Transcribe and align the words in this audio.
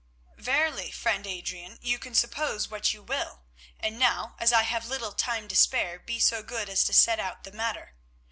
"Verily, 0.39 0.89
friend 0.89 1.27
Adrian, 1.27 1.77
you 1.79 1.99
can 1.99 2.15
suppose 2.15 2.69
what 2.71 2.91
you 2.91 3.03
will; 3.03 3.43
and 3.79 3.99
now, 3.99 4.33
as 4.39 4.51
I 4.51 4.63
have 4.63 4.87
little 4.87 5.11
time 5.11 5.47
to 5.49 5.55
spare, 5.55 5.99
be 5.99 6.17
so 6.19 6.41
good 6.41 6.69
as 6.69 6.83
to 6.85 6.93
set 6.93 7.19
out 7.19 7.43
the 7.43 7.51
matter. 7.51 7.93